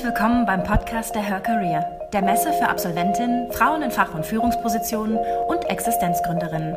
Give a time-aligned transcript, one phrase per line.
[0.00, 1.84] Herzlich willkommen beim Podcast der Her Career,
[2.14, 6.74] der Messe für Absolventinnen, Frauen in Fach- und Führungspositionen und Existenzgründerinnen.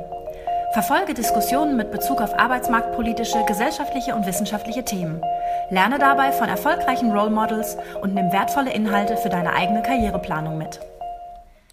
[0.74, 5.22] Verfolge Diskussionen mit Bezug auf arbeitsmarktpolitische, gesellschaftliche und wissenschaftliche Themen.
[5.70, 10.82] Lerne dabei von erfolgreichen Role Models und nimm wertvolle Inhalte für deine eigene Karriereplanung mit.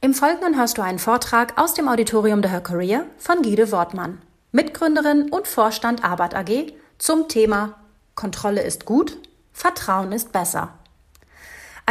[0.02, 4.22] Im Folgenden hörst du einen Vortrag aus dem Auditorium der Her Career von Guide Wortmann,
[4.52, 7.74] Mitgründerin und Vorstand Arbeit AG zum Thema
[8.14, 9.16] Kontrolle ist gut,
[9.52, 10.74] Vertrauen ist besser.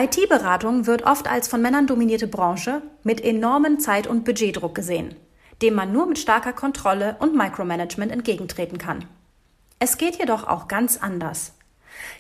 [0.02, 5.14] IT-Beratung wird oft als von Männern dominierte Branche mit enormem Zeit- und Budgetdruck gesehen,
[5.62, 9.04] dem man nur mit starker Kontrolle und Micromanagement entgegentreten kann.
[9.78, 11.52] Es geht jedoch auch ganz anders.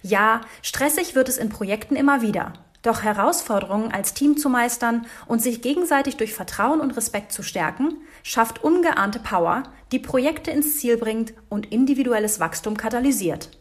[0.01, 2.51] Ja, stressig wird es in Projekten immer wieder,
[2.81, 7.95] doch Herausforderungen als Team zu meistern und sich gegenseitig durch Vertrauen und Respekt zu stärken,
[8.23, 13.51] schafft ungeahnte Power, die Projekte ins Ziel bringt und individuelles Wachstum katalysiert.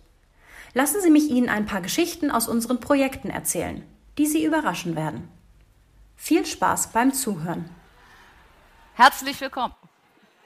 [0.74, 3.84] Lassen Sie mich Ihnen ein paar Geschichten aus unseren Projekten erzählen,
[4.18, 5.30] die Sie überraschen werden.
[6.16, 7.70] Viel Spaß beim Zuhören.
[8.94, 9.74] Herzlich willkommen.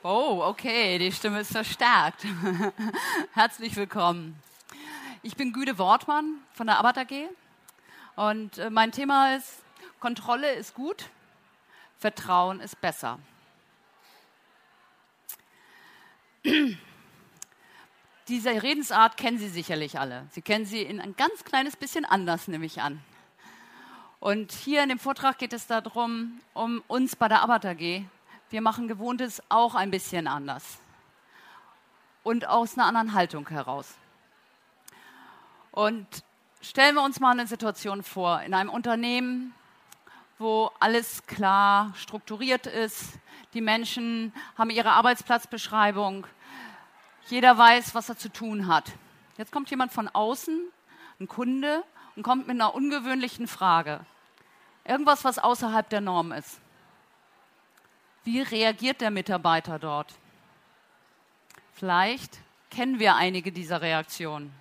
[0.02, 2.26] Oh, okay, die Stimme ist verstärkt.
[3.32, 4.36] Herzlich willkommen.
[5.22, 7.30] Ich bin Güde Wortmann von der Arbeit AG
[8.16, 9.62] und äh, mein Thema ist,
[10.00, 11.08] Kontrolle ist gut,
[11.98, 13.18] Vertrauen ist besser.
[18.28, 20.26] Diese Redensart kennen Sie sicherlich alle.
[20.30, 23.02] Sie kennen sie in ein ganz kleines bisschen anders, nehme ich an.
[24.22, 28.04] Und hier in dem Vortrag geht es darum, um uns bei der Arbeit AG.
[28.50, 30.78] Wir machen Gewohntes auch ein bisschen anders
[32.22, 33.96] und aus einer anderen Haltung heraus.
[35.72, 36.06] Und
[36.60, 39.54] stellen wir uns mal eine Situation vor, in einem Unternehmen,
[40.38, 43.18] wo alles klar strukturiert ist,
[43.54, 46.28] die Menschen haben ihre Arbeitsplatzbeschreibung,
[47.26, 48.84] jeder weiß, was er zu tun hat.
[49.36, 50.62] Jetzt kommt jemand von außen,
[51.18, 51.82] ein Kunde,
[52.16, 54.04] und kommt mit einer ungewöhnlichen Frage.
[54.84, 56.60] Irgendwas, was außerhalb der Norm ist.
[58.24, 60.14] Wie reagiert der Mitarbeiter dort?
[61.72, 62.38] Vielleicht
[62.70, 64.52] kennen wir einige dieser Reaktionen.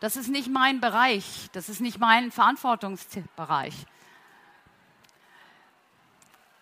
[0.00, 3.74] Das ist nicht mein Bereich, das ist nicht mein Verantwortungsbereich.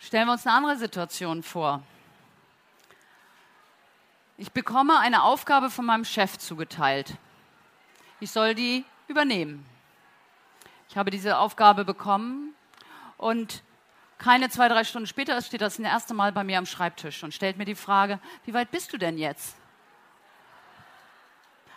[0.00, 1.82] Stellen wir uns eine andere Situation vor.
[4.36, 7.16] Ich bekomme eine Aufgabe von meinem Chef zugeteilt.
[8.20, 9.64] Ich soll die übernehmen.
[10.88, 12.54] Ich habe diese Aufgabe bekommen
[13.16, 13.62] und
[14.18, 17.32] keine zwei, drei Stunden später steht das, das erste Mal bei mir am Schreibtisch und
[17.32, 19.56] stellt mir die Frage, wie weit bist du denn jetzt?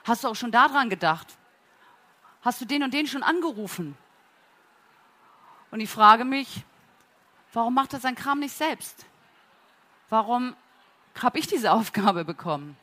[0.03, 1.27] Hast du auch schon daran gedacht?
[2.41, 3.95] Hast du den und den schon angerufen?
[5.69, 6.63] Und ich frage mich,
[7.53, 9.05] warum macht er seinen Kram nicht selbst?
[10.09, 10.55] Warum
[11.21, 12.75] habe ich diese Aufgabe bekommen?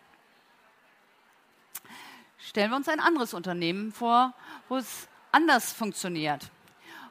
[2.49, 4.33] Stellen wir uns ein anderes Unternehmen vor,
[4.71, 6.51] wo es anders funktioniert,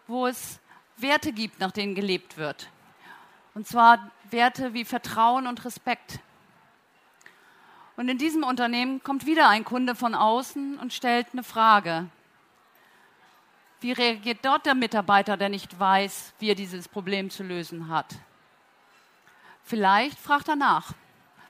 [0.07, 0.59] wo es
[0.95, 2.71] Werte gibt, nach denen gelebt wird.
[3.53, 6.21] Und zwar Werte wie Vertrauen und Respekt.
[7.97, 12.09] Und in diesem Unternehmen kommt wieder ein Kunde von außen und stellt eine Frage.
[13.79, 18.15] Wie reagiert dort der Mitarbeiter, der nicht weiß, wie er dieses Problem zu lösen hat?
[19.63, 20.93] Vielleicht fragt er nach.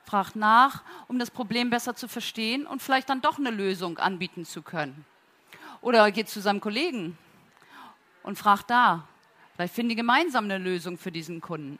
[0.08, 4.46] Fragt nach, um das Problem besser zu verstehen und vielleicht dann doch eine Lösung anbieten
[4.46, 5.06] zu können.
[5.82, 7.18] Oder er geht zu seinem Kollegen
[8.24, 9.06] und fragt da.
[9.54, 11.78] Vielleicht finden die gemeinsam eine Lösung für diesen Kunden.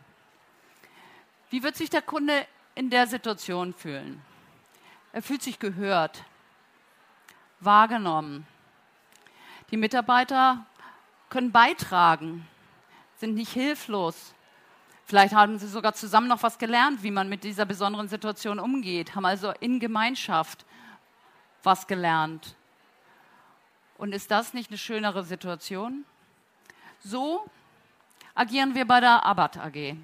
[1.50, 2.46] Wie wird sich der Kunde
[2.76, 4.22] in der Situation fühlen?
[5.14, 6.22] Er fühlt sich gehört,
[7.62, 8.46] wahrgenommen,
[9.72, 10.66] die Mitarbeiter
[11.30, 12.46] können beitragen,
[13.20, 14.34] sind nicht hilflos.
[15.08, 19.16] Vielleicht haben sie sogar zusammen noch was gelernt, wie man mit dieser besonderen Situation umgeht,
[19.16, 20.66] haben also in Gemeinschaft
[21.64, 22.58] was gelernt.
[23.98, 26.04] Und ist das nicht eine schönere Situation?
[27.00, 27.46] So
[28.36, 29.96] agieren wir bei der Abat AG.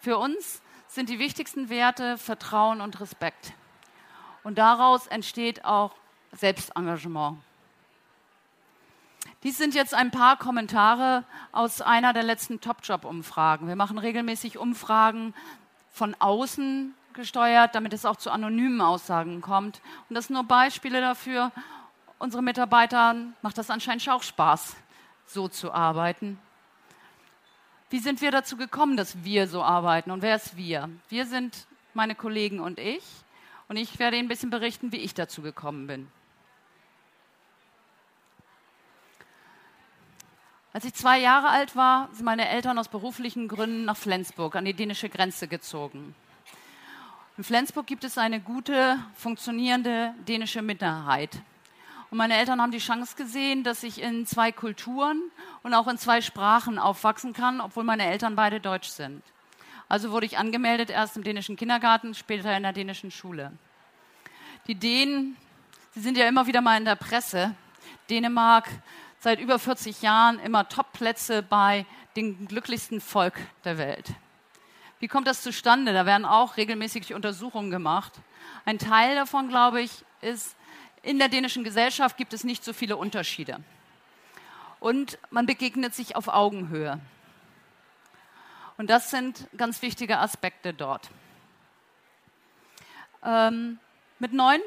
[0.00, 3.52] Für uns sind die wichtigsten Werte Vertrauen und Respekt.
[4.42, 5.94] Und daraus entsteht auch
[6.32, 7.36] Selbstengagement.
[9.42, 13.68] Dies sind jetzt ein paar Kommentare aus einer der letzten Top-Job-Umfragen.
[13.68, 15.34] Wir machen regelmäßig Umfragen
[15.90, 19.80] von außen gesteuert, damit es auch zu anonymen Aussagen kommt.
[20.08, 21.52] Und das sind nur Beispiele dafür.
[22.18, 24.76] Unsere Mitarbeiter macht das anscheinend auch Spaß,
[25.26, 26.38] so zu arbeiten.
[27.88, 30.10] Wie sind wir dazu gekommen, dass wir so arbeiten?
[30.10, 30.88] Und wer ist wir?
[31.08, 33.02] Wir sind meine Kollegen und ich.
[33.68, 36.08] Und ich werde Ihnen ein bisschen berichten, wie ich dazu gekommen bin.
[40.72, 44.64] Als ich zwei Jahre alt war, sind meine Eltern aus beruflichen Gründen nach Flensburg an
[44.64, 46.14] die dänische Grenze gezogen.
[47.36, 51.42] In Flensburg gibt es eine gute, funktionierende dänische Minderheit.
[52.10, 55.20] Und meine Eltern haben die Chance gesehen, dass ich in zwei Kulturen
[55.64, 59.24] und auch in zwei Sprachen aufwachsen kann, obwohl meine Eltern beide deutsch sind.
[59.88, 63.50] Also wurde ich angemeldet, erst im dänischen Kindergarten, später in der dänischen Schule.
[64.68, 65.36] Die Dänen,
[65.94, 67.56] sie sind ja immer wieder mal in der Presse.
[68.08, 68.68] Dänemark
[69.20, 71.86] seit über 40 Jahren immer Topplätze bei
[72.16, 73.34] dem glücklichsten Volk
[73.64, 74.12] der Welt.
[74.98, 75.92] Wie kommt das zustande?
[75.92, 78.12] Da werden auch regelmäßig Untersuchungen gemacht.
[78.64, 80.56] Ein Teil davon, glaube ich, ist,
[81.02, 83.62] in der dänischen Gesellschaft gibt es nicht so viele Unterschiede.
[84.80, 87.00] Und man begegnet sich auf Augenhöhe.
[88.76, 91.10] Und das sind ganz wichtige Aspekte dort.
[93.22, 93.78] Ähm,
[94.18, 94.60] mit neun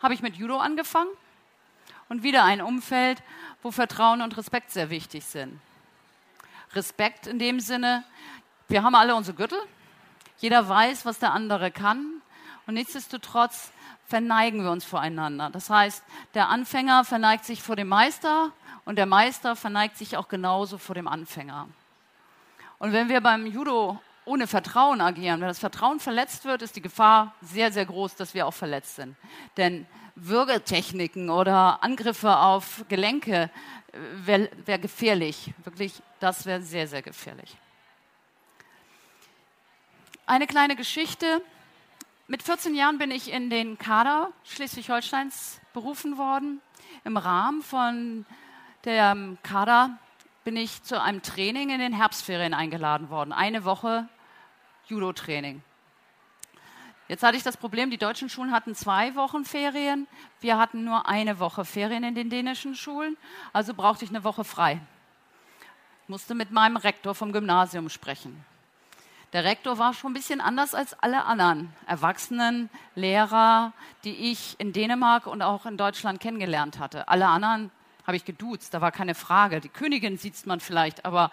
[0.00, 1.10] habe ich mit Judo angefangen
[2.14, 3.20] und wieder ein Umfeld,
[3.60, 5.60] wo Vertrauen und Respekt sehr wichtig sind.
[6.72, 8.04] Respekt in dem Sinne,
[8.68, 9.58] wir haben alle unsere Gürtel,
[10.38, 12.22] jeder weiß, was der andere kann
[12.68, 13.72] und nichtsdestotrotz
[14.06, 15.50] verneigen wir uns voreinander.
[15.50, 18.52] Das heißt, der Anfänger verneigt sich vor dem Meister
[18.84, 21.66] und der Meister verneigt sich auch genauso vor dem Anfänger.
[22.78, 26.80] Und wenn wir beim Judo ohne Vertrauen agieren, wenn das Vertrauen verletzt wird, ist die
[26.80, 29.16] Gefahr sehr, sehr groß, dass wir auch verletzt sind.
[29.56, 29.84] Denn
[30.16, 33.50] Würgetechniken oder Angriffe auf Gelenke
[33.92, 35.52] äh, wäre wär gefährlich.
[35.64, 37.56] Wirklich, das wäre sehr, sehr gefährlich.
[40.26, 41.42] Eine kleine Geschichte.
[42.26, 46.62] Mit 14 Jahren bin ich in den Kader Schleswig-Holsteins berufen worden.
[47.04, 48.24] Im Rahmen von
[48.86, 49.98] dem Kader
[50.44, 53.32] bin ich zu einem Training in den Herbstferien eingeladen worden.
[53.32, 54.08] Eine Woche
[54.86, 55.62] Judo-Training.
[57.06, 60.06] Jetzt hatte ich das Problem, die deutschen Schulen hatten zwei Wochen Ferien.
[60.40, 63.16] Wir hatten nur eine Woche Ferien in den dänischen Schulen.
[63.52, 64.80] Also brauchte ich eine Woche frei.
[66.04, 68.44] Ich musste mit meinem Rektor vom Gymnasium sprechen.
[69.34, 73.72] Der Rektor war schon ein bisschen anders als alle anderen Erwachsenen, Lehrer,
[74.04, 77.08] die ich in Dänemark und auch in Deutschland kennengelernt hatte.
[77.08, 77.70] Alle anderen
[78.06, 79.60] habe ich geduzt, da war keine Frage.
[79.60, 81.32] Die Königin sieht man vielleicht, aber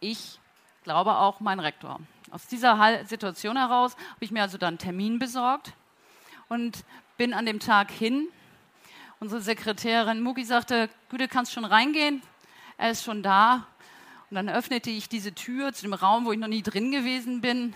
[0.00, 0.40] ich
[0.82, 2.00] glaube auch mein Rektor.
[2.30, 5.72] Aus dieser Situation heraus habe ich mir also dann einen Termin besorgt
[6.48, 6.84] und
[7.16, 8.28] bin an dem Tag hin.
[9.18, 12.22] Unsere Sekretärin Mugi sagte, Güte, kannst schon reingehen?
[12.78, 13.66] Er ist schon da.
[14.30, 17.40] Und dann öffnete ich diese Tür zu dem Raum, wo ich noch nie drin gewesen
[17.40, 17.74] bin.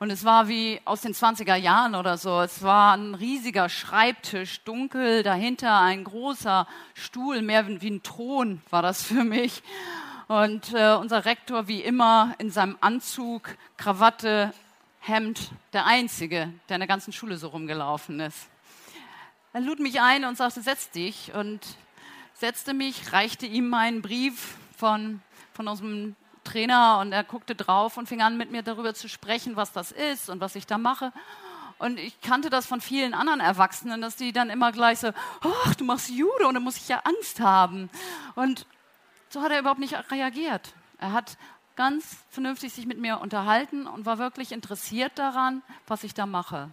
[0.00, 2.40] Und es war wie aus den 20er Jahren oder so.
[2.40, 8.82] Es war ein riesiger Schreibtisch, dunkel, dahinter ein großer Stuhl, mehr wie ein Thron war
[8.82, 9.62] das für mich.
[10.28, 14.52] Und äh, unser Rektor, wie immer, in seinem Anzug, Krawatte,
[15.00, 18.46] Hemd, der Einzige, der in der ganzen Schule so rumgelaufen ist.
[19.54, 21.32] Er lud mich ein und sagte, setz dich.
[21.32, 21.60] Und
[22.34, 25.22] setzte mich, reichte ihm meinen Brief von,
[25.54, 26.14] von unserem
[26.44, 29.92] Trainer und er guckte drauf und fing an, mit mir darüber zu sprechen, was das
[29.92, 31.10] ist und was ich da mache.
[31.78, 35.08] Und ich kannte das von vielen anderen Erwachsenen, dass die dann immer gleich so,
[35.64, 37.88] ach, du machst Judo und da muss ich ja Angst haben.
[38.34, 38.66] Und
[39.30, 40.72] so hat er überhaupt nicht reagiert.
[40.98, 41.36] Er hat
[41.76, 46.70] ganz vernünftig sich mit mir unterhalten und war wirklich interessiert daran, was ich da mache.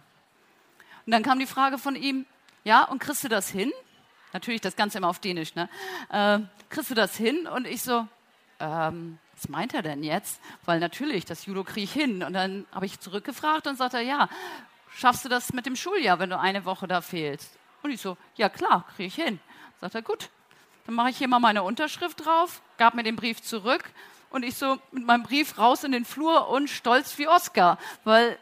[1.06, 2.26] Und dann kam die Frage von ihm,
[2.64, 3.70] ja, und kriegst du das hin?
[4.32, 5.68] Natürlich das Ganze immer auf Dänisch, ne?
[6.10, 7.46] Äh, kriegst du das hin?
[7.46, 8.08] Und ich so,
[8.58, 10.40] ähm, was meint er denn jetzt?
[10.64, 12.24] Weil natürlich, das Judo kriege ich hin.
[12.24, 14.28] Und dann habe ich zurückgefragt und sagte, ja,
[14.90, 17.56] schaffst du das mit dem Schuljahr, wenn du eine Woche da fehlst?
[17.82, 19.38] Und ich so, ja klar, kriege ich hin.
[19.80, 20.30] Sagt er, gut,
[20.86, 23.84] dann mache ich hier mal meine Unterschrift drauf, gab mir den Brief zurück
[24.30, 28.38] und ich so mit meinem Brief raus in den Flur und stolz wie Oscar, weil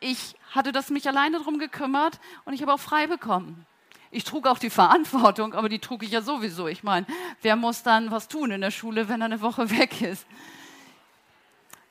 [0.00, 3.64] ich hatte das mich alleine drum gekümmert und ich habe auch frei bekommen.
[4.10, 6.68] Ich trug auch die Verantwortung, aber die trug ich ja sowieso.
[6.68, 7.06] Ich meine,
[7.42, 10.26] wer muss dann was tun in der Schule, wenn er eine Woche weg ist?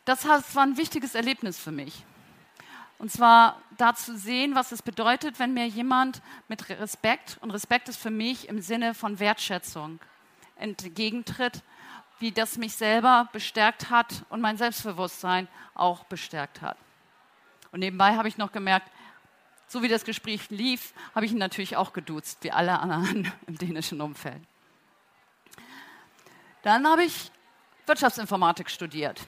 [0.05, 2.03] Das war ein wichtiges Erlebnis für mich.
[3.03, 7.89] Und zwar da zu sehen, was es bedeutet, wenn mir jemand mit Respekt, und Respekt
[7.89, 9.99] ist für mich im Sinne von Wertschätzung,
[10.55, 11.63] entgegentritt,
[12.19, 16.77] wie das mich selber bestärkt hat und mein Selbstbewusstsein auch bestärkt hat.
[17.73, 18.89] Und nebenbei habe ich noch gemerkt,
[19.67, 23.57] so wie das Gespräch lief, habe ich ihn natürlich auch geduzt, wie alle anderen im
[23.57, 24.41] dänischen Umfeld.
[26.61, 27.31] Dann habe ich
[27.85, 29.19] Wirtschaftsinformatik studiert.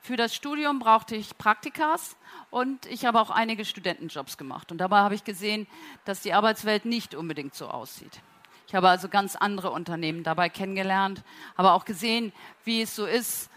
[0.00, 2.16] Für das Studium brauchte ich Praktikas
[2.50, 4.72] und ich habe auch einige Studentenjobs gemacht.
[4.72, 5.66] Und dabei habe ich gesehen,
[6.04, 8.20] dass die Arbeitswelt nicht unbedingt so aussieht.
[8.66, 11.22] Ich habe also ganz andere Unternehmen dabei kennengelernt,
[11.56, 12.32] aber auch gesehen,
[12.64, 13.50] wie es so ist,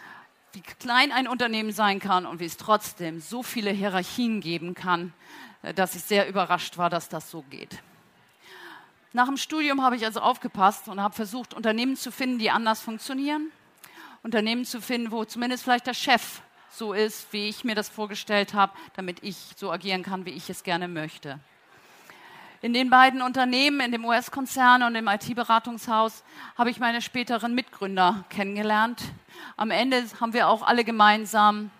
[0.53, 5.13] wie klein ein Unternehmen sein kann und wie es trotzdem so viele Hierarchien geben kann,
[5.75, 7.81] dass ich sehr überrascht war, dass das so geht.
[9.13, 12.81] Nach dem Studium habe ich also aufgepasst und habe versucht, Unternehmen zu finden, die anders
[12.81, 13.51] funktionieren
[14.23, 18.53] Unternehmen zu finden, wo zumindest vielleicht der Chef so ist, wie ich mir das vorgestellt
[18.53, 21.39] habe, damit ich so agieren kann, wie ich es gerne möchte.
[22.63, 26.23] In den beiden Unternehmen, in dem US-Konzern und im IT-Beratungshaus,
[26.55, 29.01] habe ich meine späteren Mitgründer kennengelernt.
[29.57, 31.71] Am Ende haben wir auch alle gemeinsam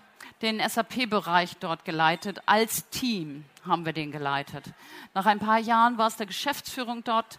[0.42, 2.42] den SAP-Bereich dort geleitet.
[2.48, 4.66] Als Team haben wir den geleitet.
[5.14, 7.38] Nach ein paar Jahren war es der Geschäftsführung dort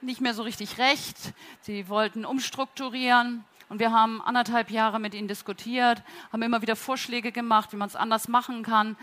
[0.00, 1.16] nicht mehr so richtig recht.
[1.62, 3.44] Sie wollten umstrukturieren.
[3.68, 6.02] Und wir haben anderthalb Jahre mit ihnen diskutiert,
[6.32, 8.96] haben immer wieder Vorschläge gemacht, wie man es anders machen kann.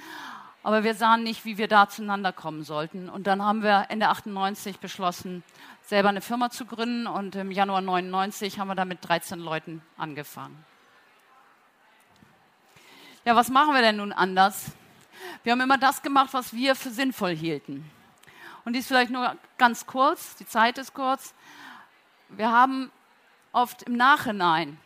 [0.64, 3.10] Aber wir sahen nicht, wie wir da zueinander kommen sollten.
[3.10, 5.44] Und dann haben wir Ende 98 beschlossen,
[5.82, 7.08] selber eine Firma zu gründen.
[7.08, 10.64] Und im Januar 99 haben wir da mit 13 Leuten angefangen.
[13.26, 14.72] Ja, was machen wir denn nun anders?
[15.44, 17.90] Wir haben immer das gemacht, was wir für sinnvoll hielten.
[18.66, 21.34] Und dies vielleicht nur ganz kurz, die Zeit ist kurz.
[22.30, 22.92] Wir haben
[23.52, 24.78] oft im Nachhinein,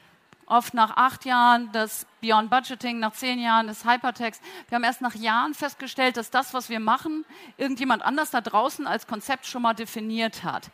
[0.45, 5.01] oft nach acht Jahren das Beyond Budgeting, nach zehn Jahren das Hypertext, wir haben erst
[5.01, 7.25] nach Jahren festgestellt, dass das, was wir machen,
[7.57, 10.69] irgendjemand anders da draußen als Konzept schon mal definiert hat.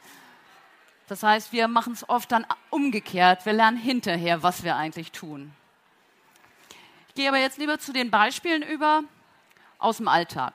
[1.07, 3.45] Das heißt, wir machen es oft dann umgekehrt.
[3.45, 5.51] Wir lernen hinterher, was wir eigentlich tun.
[7.09, 9.03] Ich gehe aber jetzt lieber zu den Beispielen über
[9.77, 10.53] aus dem Alltag.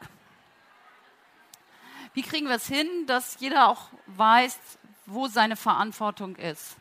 [2.14, 4.58] Wie kriegen wir es hin, dass jeder auch weiß,
[5.04, 6.78] wo seine Verantwortung ist?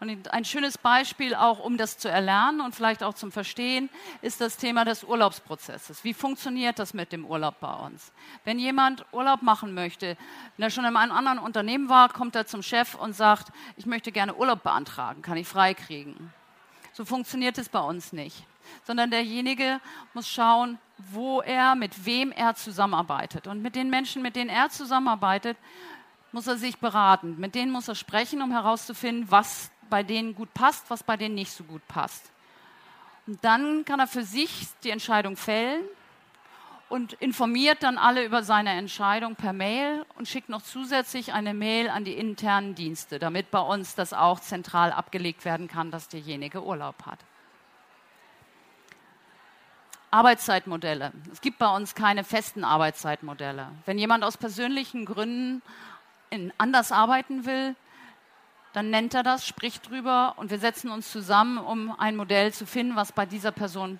[0.00, 3.90] Und ein schönes Beispiel auch, um das zu erlernen und vielleicht auch zum Verstehen,
[4.22, 6.04] ist das Thema des Urlaubsprozesses.
[6.04, 8.12] Wie funktioniert das mit dem Urlaub bei uns?
[8.44, 10.16] Wenn jemand Urlaub machen möchte,
[10.56, 13.86] wenn er schon in einem anderen Unternehmen war, kommt er zum Chef und sagt, ich
[13.86, 16.32] möchte gerne Urlaub beantragen, kann ich freikriegen.
[16.92, 18.44] So funktioniert es bei uns nicht
[18.84, 19.80] sondern derjenige
[20.14, 23.46] muss schauen, wo er, mit wem er zusammenarbeitet.
[23.46, 25.56] Und mit den Menschen, mit denen er zusammenarbeitet,
[26.32, 27.36] muss er sich beraten.
[27.38, 31.34] Mit denen muss er sprechen, um herauszufinden, was bei denen gut passt, was bei denen
[31.34, 32.30] nicht so gut passt.
[33.26, 35.84] Und dann kann er für sich die Entscheidung fällen
[36.88, 41.90] und informiert dann alle über seine Entscheidung per Mail und schickt noch zusätzlich eine Mail
[41.90, 46.62] an die internen Dienste, damit bei uns das auch zentral abgelegt werden kann, dass derjenige
[46.62, 47.18] Urlaub hat.
[50.10, 51.12] Arbeitszeitmodelle.
[51.30, 53.68] Es gibt bei uns keine festen Arbeitszeitmodelle.
[53.84, 55.60] Wenn jemand aus persönlichen Gründen
[56.56, 57.76] anders arbeiten will,
[58.78, 62.64] dann nennt er das, spricht drüber und wir setzen uns zusammen, um ein Modell zu
[62.64, 63.98] finden, was bei dieser Person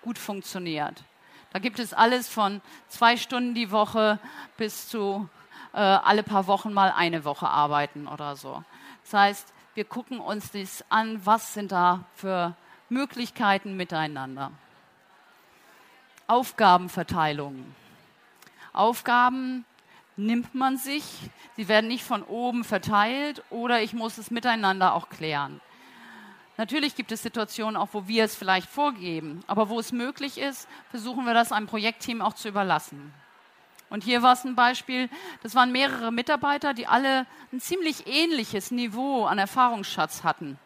[0.00, 1.04] gut funktioniert.
[1.52, 4.18] Da gibt es alles von zwei Stunden die Woche
[4.56, 5.28] bis zu
[5.74, 8.64] äh, alle paar Wochen mal eine Woche arbeiten oder so.
[9.02, 12.56] Das heißt, wir gucken uns das an, was sind da für
[12.88, 14.52] Möglichkeiten miteinander.
[16.28, 17.74] Aufgabenverteilung.
[18.72, 19.66] Aufgaben
[20.16, 21.04] nimmt man sich,
[21.56, 25.60] sie werden nicht von oben verteilt oder ich muss es miteinander auch klären.
[26.56, 30.68] Natürlich gibt es Situationen auch, wo wir es vielleicht vorgeben, aber wo es möglich ist,
[30.90, 33.12] versuchen wir das einem Projektteam auch zu überlassen.
[33.90, 35.08] Und hier war es ein Beispiel,
[35.42, 40.58] das waren mehrere Mitarbeiter, die alle ein ziemlich ähnliches Niveau an Erfahrungsschatz hatten.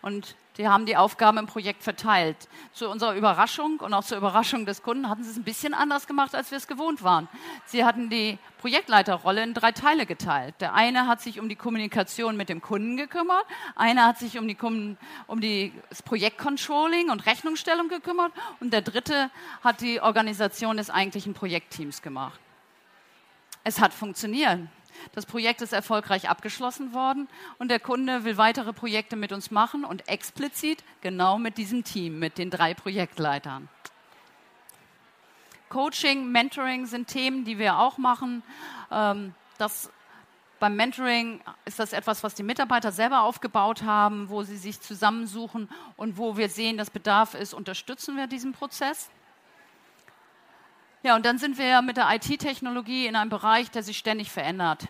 [0.00, 2.36] Und die haben die Aufgaben im Projekt verteilt.
[2.72, 6.06] Zu unserer Überraschung und auch zur Überraschung des Kunden hatten sie es ein bisschen anders
[6.06, 7.28] gemacht, als wir es gewohnt waren.
[7.64, 10.54] Sie hatten die Projektleiterrolle in drei Teile geteilt.
[10.60, 13.44] Der eine hat sich um die Kommunikation mit dem Kunden gekümmert,
[13.76, 14.56] einer hat sich um, die,
[15.26, 19.30] um die, das Projektcontrolling und Rechnungsstellung gekümmert und der dritte
[19.64, 22.38] hat die Organisation des eigentlichen Projektteams gemacht.
[23.64, 24.60] Es hat funktioniert.
[25.12, 29.84] Das Projekt ist erfolgreich abgeschlossen worden und der Kunde will weitere Projekte mit uns machen
[29.84, 33.68] und explizit genau mit diesem Team, mit den drei Projektleitern.
[35.68, 38.42] Coaching, Mentoring sind Themen, die wir auch machen.
[38.90, 39.90] Ähm, das
[40.62, 45.68] beim Mentoring ist das etwas, was die Mitarbeiter selber aufgebaut haben, wo sie sich zusammensuchen
[45.96, 49.10] und wo wir sehen, dass Bedarf ist, unterstützen wir diesen Prozess.
[51.02, 54.86] Ja, und dann sind wir mit der IT-Technologie in einem Bereich, der sich ständig verändert.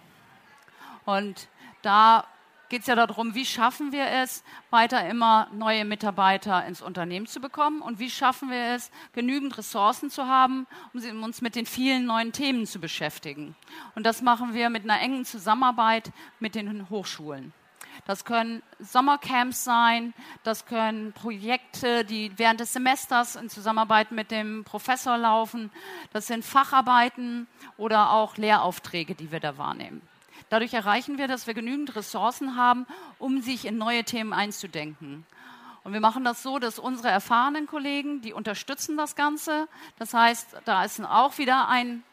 [1.07, 1.49] Und
[1.81, 2.27] da
[2.69, 7.41] geht es ja darum, wie schaffen wir es, weiter immer neue Mitarbeiter ins Unternehmen zu
[7.41, 12.07] bekommen und wie schaffen wir es, genügend Ressourcen zu haben, um uns mit den vielen
[12.07, 13.57] neuen Themen zu beschäftigen.
[13.95, 17.53] Und das machen wir mit einer engen Zusammenarbeit mit den Hochschulen.
[18.07, 24.65] Das können Sommercamps sein, das können Projekte, die während des Semesters in Zusammenarbeit mit dem
[24.65, 25.71] Professor laufen,
[26.13, 27.47] das sind Facharbeiten
[27.77, 30.03] oder auch Lehraufträge, die wir da wahrnehmen.
[30.49, 32.87] Dadurch erreichen wir, dass wir genügend Ressourcen haben,
[33.19, 35.25] um sich in neue Themen einzudenken.
[35.85, 39.67] Und wir machen das so, dass unsere erfahrenen Kollegen, die unterstützen das Ganze.
[39.99, 42.05] Das heißt, da ist auch wieder ein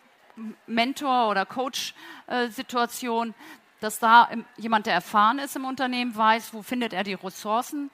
[0.67, 3.35] Mentor- oder Coach-Situation,
[3.79, 7.89] dass da jemand, der erfahren ist im Unternehmen, weiß, wo findet er die Ressourcen.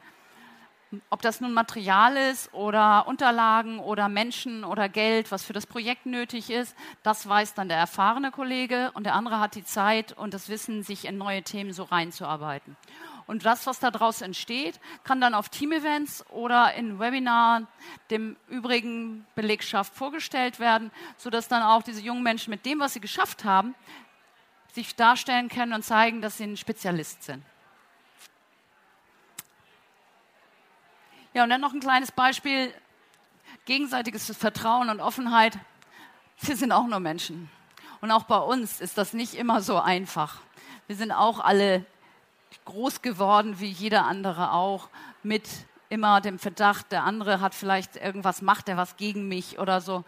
[1.09, 6.05] Ob das nun Material ist oder Unterlagen oder Menschen oder Geld, was für das Projekt
[6.05, 10.33] nötig ist, das weiß dann der erfahrene Kollege und der andere hat die Zeit und
[10.33, 12.77] das Wissen, sich in neue Themen so reinzuarbeiten.
[13.27, 17.67] Und das, was daraus entsteht, kann dann auf Team-Events oder in Webinaren
[18.11, 23.01] dem übrigen Belegschaft vorgestellt werden, sodass dann auch diese jungen Menschen mit dem, was sie
[23.01, 23.73] geschafft haben,
[24.75, 27.43] sich darstellen können und zeigen, dass sie ein Spezialist sind.
[31.33, 32.73] Ja, und dann noch ein kleines Beispiel.
[33.65, 35.57] Gegenseitiges Vertrauen und Offenheit.
[36.41, 37.49] Wir sind auch nur Menschen.
[38.01, 40.41] Und auch bei uns ist das nicht immer so einfach.
[40.87, 41.85] Wir sind auch alle
[42.65, 44.89] groß geworden, wie jeder andere auch,
[45.23, 45.47] mit
[45.89, 50.03] immer dem Verdacht, der andere hat vielleicht irgendwas, macht er was gegen mich oder so.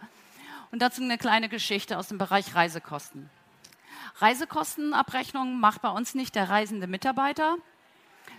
[0.70, 3.30] Und dazu eine kleine Geschichte aus dem Bereich Reisekosten.
[4.16, 7.56] Reisekostenabrechnung macht bei uns nicht der reisende Mitarbeiter,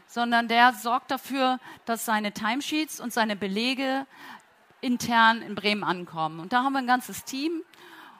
[0.08, 4.06] sondern der sorgt dafür, dass seine Timesheets und seine Belege
[4.82, 6.40] intern in Bremen ankommen.
[6.40, 7.62] Und da haben wir ein ganzes Team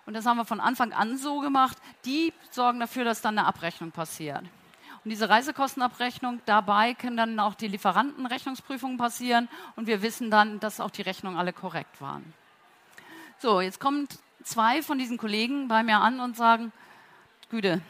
[0.06, 1.78] und das haben wir von Anfang an so gemacht.
[2.06, 4.44] Die sorgen dafür, dass dann eine Abrechnung passiert.
[5.04, 10.82] Und diese Reisekostenabrechnung, dabei können dann auch die Lieferantenrechnungsprüfungen passieren und wir wissen dann, dass
[10.82, 12.34] auch die Rechnungen alle korrekt waren.
[13.38, 14.08] So, jetzt kommen
[14.44, 16.74] zwei von diesen Kollegen bei mir an und sagen,
[17.50, 17.82] Güte,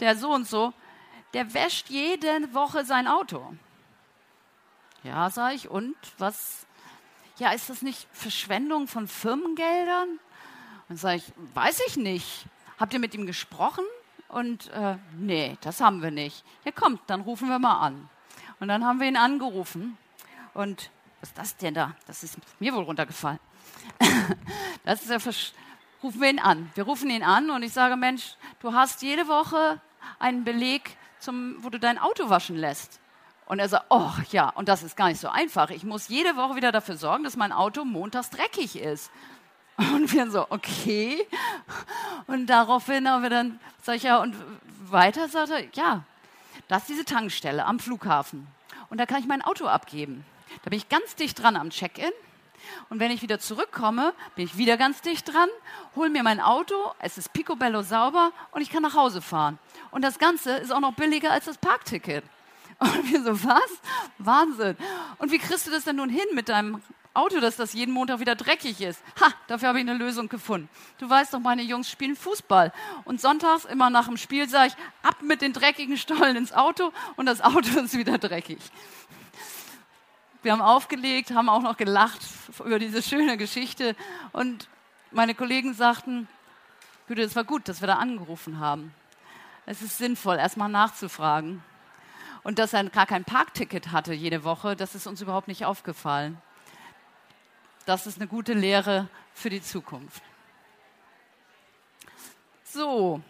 [0.00, 0.72] der so und so,
[1.32, 3.54] der wäscht jede Woche sein Auto.
[5.02, 6.66] Ja, sage ich, und was?
[7.38, 10.20] Ja, ist das nicht Verschwendung von Firmengeldern?
[10.88, 12.46] Und sage ich, weiß ich nicht.
[12.78, 13.84] Habt ihr mit ihm gesprochen?
[14.28, 16.44] Und äh, nee, das haben wir nicht.
[16.64, 18.08] Ja, kommt, dann rufen wir mal an.
[18.60, 19.98] Und dann haben wir ihn angerufen.
[20.54, 20.90] Und
[21.20, 21.94] was ist das denn da?
[22.06, 23.40] Das ist mir wohl runtergefallen.
[24.84, 25.18] das ist ja
[26.04, 26.70] rufen wir ihn an.
[26.74, 29.80] Wir rufen ihn an und ich sage, Mensch, du hast jede Woche
[30.18, 33.00] einen Beleg zum, wo du dein Auto waschen lässt.
[33.46, 35.70] Und er sagt, oh ja, und das ist gar nicht so einfach.
[35.70, 39.10] Ich muss jede Woche wieder dafür sorgen, dass mein Auto montags dreckig ist.
[39.76, 41.26] Und wir so, okay.
[42.26, 44.36] Und daraufhin haben wir dann, sag ich ja, und
[44.84, 46.04] weiter sagt er, ja,
[46.68, 48.46] das ist diese Tankstelle am Flughafen.
[48.90, 50.24] Und da kann ich mein Auto abgeben.
[50.62, 52.12] Da bin ich ganz dicht dran am Check-in.
[52.88, 55.48] Und wenn ich wieder zurückkomme, bin ich wieder ganz dicht dran,
[55.96, 59.58] hole mir mein Auto, es ist picobello sauber und ich kann nach Hause fahren.
[59.90, 62.24] Und das Ganze ist auch noch billiger als das Parkticket.
[62.80, 63.70] Und wir so, was?
[64.18, 64.76] Wahnsinn.
[65.18, 66.82] Und wie kriegst du das denn nun hin mit deinem
[67.14, 69.00] Auto, dass das jeden Montag wieder dreckig ist?
[69.20, 70.68] Ha, dafür habe ich eine Lösung gefunden.
[70.98, 72.72] Du weißt doch, meine Jungs spielen Fußball.
[73.04, 76.92] Und sonntags, immer nach dem Spiel, sage ich, ab mit den dreckigen Stollen ins Auto
[77.16, 78.58] und das Auto ist wieder dreckig.
[80.44, 82.20] Wir haben aufgelegt, haben auch noch gelacht
[82.62, 83.96] über diese schöne Geschichte.
[84.32, 84.68] Und
[85.10, 86.28] meine Kollegen sagten,
[87.08, 88.94] Güte, es war gut, dass wir da angerufen haben.
[89.64, 91.64] Es ist sinnvoll, erstmal nachzufragen.
[92.42, 96.36] Und dass er gar kein Parkticket hatte jede Woche, das ist uns überhaupt nicht aufgefallen.
[97.86, 100.22] Das ist eine gute Lehre für die Zukunft.
[102.64, 103.22] So,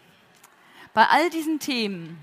[0.93, 2.21] bei all diesen Themen,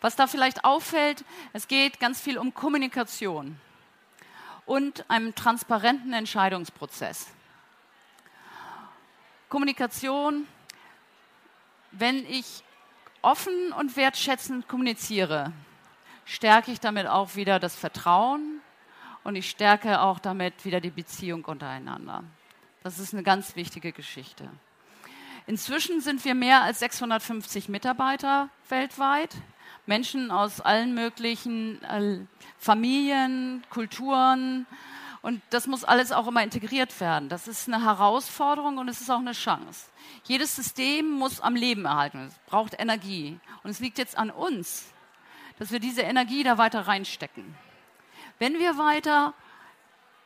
[0.00, 3.58] was da vielleicht auffällt, es geht ganz viel um Kommunikation
[4.68, 7.28] und einem transparenten Entscheidungsprozess.
[9.48, 10.46] Kommunikation,
[11.90, 12.62] wenn ich
[13.22, 15.52] offen und wertschätzend kommuniziere,
[16.26, 18.60] stärke ich damit auch wieder das Vertrauen
[19.24, 22.22] und ich stärke auch damit wieder die Beziehung untereinander.
[22.82, 24.50] Das ist eine ganz wichtige Geschichte.
[25.46, 29.34] Inzwischen sind wir mehr als 650 Mitarbeiter weltweit.
[29.88, 32.20] Menschen aus allen möglichen äh,
[32.58, 34.66] Familien, Kulturen.
[35.22, 37.28] Und das muss alles auch immer integriert werden.
[37.28, 39.86] Das ist eine Herausforderung und es ist auch eine Chance.
[40.24, 42.26] Jedes System muss am Leben erhalten.
[42.28, 43.40] Es braucht Energie.
[43.64, 44.92] Und es liegt jetzt an uns,
[45.58, 47.56] dass wir diese Energie da weiter reinstecken.
[48.38, 49.32] Wenn wir weiter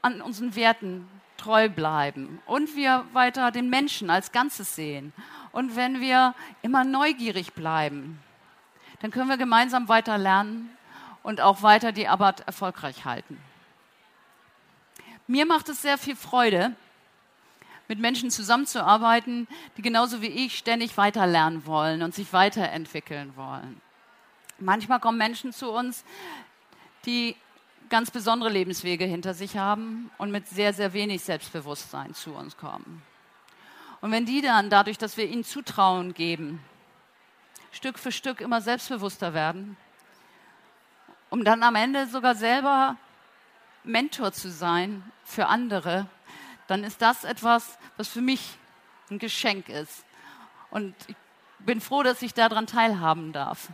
[0.02, 5.12] an unseren Werten treu bleiben und wir weiter den Menschen als Ganzes sehen
[5.52, 8.18] und wenn wir immer neugierig bleiben,
[9.02, 10.70] dann können wir gemeinsam weiter lernen
[11.22, 13.36] und auch weiter die Arbeit erfolgreich halten.
[15.26, 16.74] Mir macht es sehr viel Freude,
[17.88, 23.80] mit Menschen zusammenzuarbeiten, die genauso wie ich ständig weiter lernen wollen und sich weiterentwickeln wollen.
[24.58, 26.04] Manchmal kommen Menschen zu uns,
[27.04, 27.36] die
[27.90, 33.02] ganz besondere Lebenswege hinter sich haben und mit sehr, sehr wenig Selbstbewusstsein zu uns kommen.
[34.00, 36.60] Und wenn die dann, dadurch, dass wir ihnen Zutrauen geben,
[37.72, 39.76] Stück für Stück immer selbstbewusster werden,
[41.30, 42.96] um dann am Ende sogar selber
[43.84, 46.06] Mentor zu sein für andere,
[46.68, 48.56] dann ist das etwas, was für mich
[49.10, 50.04] ein Geschenk ist.
[50.70, 51.16] Und ich
[51.58, 53.68] bin froh, dass ich daran teilhaben darf.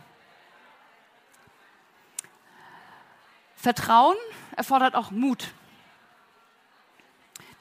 [3.55, 4.15] Vertrauen
[4.55, 5.51] erfordert auch Mut.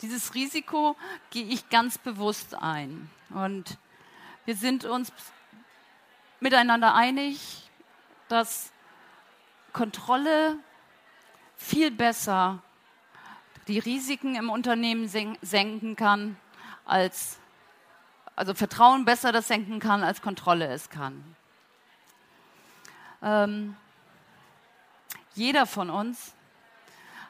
[0.01, 0.96] Dieses Risiko
[1.31, 3.11] gehe ich ganz bewusst ein.
[3.31, 3.79] Und
[4.44, 5.12] wir sind uns
[6.40, 7.68] miteinander einig,
[8.29, 8.70] dass
[9.72, 10.57] Kontrolle
[11.57, 12.62] viel besser
[13.66, 15.09] die Risiken im Unternehmen
[15.42, 16.37] senken kann,
[16.85, 17.38] als
[18.35, 21.37] also Vertrauen besser das senken kann, als Kontrolle es kann.
[23.20, 23.77] Ähm,
[25.35, 26.35] jeder von uns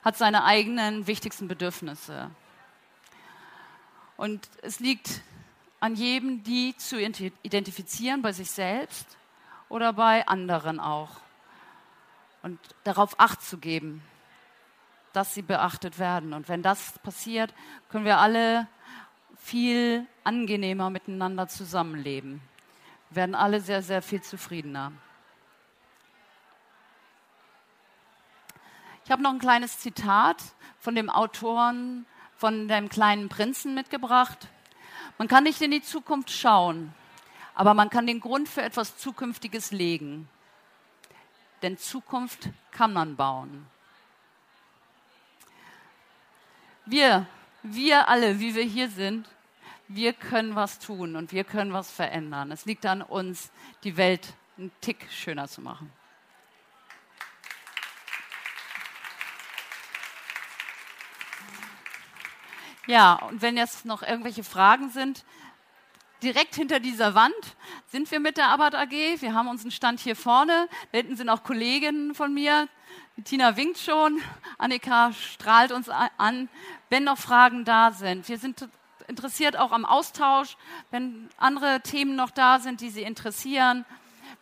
[0.04, 2.30] hat seine eigenen wichtigsten Bedürfnisse.
[4.16, 5.22] Und es liegt
[5.80, 9.16] an jedem, die zu identifizieren bei sich selbst
[9.68, 11.10] oder bei anderen auch.
[12.42, 14.02] Und darauf Acht zu geben,
[15.12, 16.32] dass sie beachtet werden.
[16.32, 17.54] Und wenn das passiert,
[17.88, 18.66] können wir alle
[19.36, 22.40] viel angenehmer miteinander zusammenleben.
[23.10, 24.92] Wir werden alle sehr, sehr viel zufriedener.
[29.04, 30.42] Ich habe noch ein kleines Zitat
[30.78, 34.48] von dem Autoren von dem kleinen Prinzen mitgebracht.
[35.18, 36.94] Man kann nicht in die Zukunft schauen,
[37.54, 40.28] aber man kann den Grund für etwas Zukünftiges legen.
[41.60, 43.66] Denn Zukunft kann man bauen.
[46.86, 47.26] Wir,
[47.64, 49.28] wir alle, wie wir hier sind,
[49.88, 52.52] wir können was tun und wir können was verändern.
[52.52, 53.50] Es liegt an uns,
[53.82, 55.92] die Welt einen Tick schöner zu machen.
[62.88, 65.26] Ja, und wenn jetzt noch irgendwelche Fragen sind,
[66.22, 67.34] direkt hinter dieser Wand
[67.88, 69.20] sind wir mit der Abbott AG.
[69.20, 70.70] Wir haben unseren Stand hier vorne.
[70.90, 72.66] Da hinten sind auch Kolleginnen von mir.
[73.24, 74.22] Tina winkt schon.
[74.56, 76.48] Annika strahlt uns an,
[76.88, 78.26] wenn noch Fragen da sind.
[78.26, 78.66] Wir sind
[79.06, 80.56] interessiert auch am Austausch,
[80.90, 83.84] wenn andere Themen noch da sind, die Sie interessieren.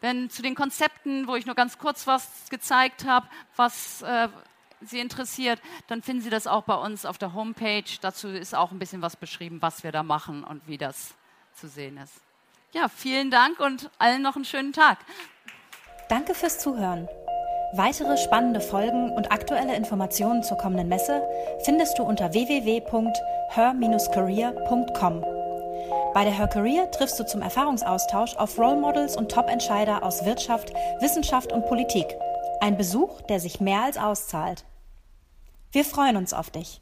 [0.00, 4.28] Wenn zu den Konzepten, wo ich nur ganz kurz was gezeigt habe, was äh,
[4.82, 7.84] Sie interessiert, dann finden Sie das auch bei uns auf der Homepage.
[8.00, 11.14] Dazu ist auch ein bisschen was beschrieben, was wir da machen und wie das
[11.54, 12.14] zu sehen ist.
[12.72, 14.98] Ja, vielen Dank und allen noch einen schönen Tag.
[16.08, 17.08] Danke fürs Zuhören.
[17.72, 21.22] Weitere spannende Folgen und aktuelle Informationen zur kommenden Messe
[21.64, 25.24] findest du unter www.her-career.com.
[26.14, 30.72] Bei der Her Career triffst du zum Erfahrungsaustausch auf Role Models und Top-Entscheider aus Wirtschaft,
[31.00, 32.06] Wissenschaft und Politik.
[32.61, 34.64] Ein Besuch, der sich mehr als auszahlt.
[35.73, 36.81] Wir freuen uns auf dich.